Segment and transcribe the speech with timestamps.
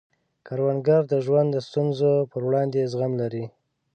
[0.47, 3.45] کروندګر د ژوند د ستونزو پر وړاندې زغم لري